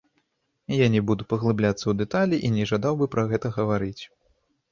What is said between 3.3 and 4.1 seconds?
гэта гаварыць.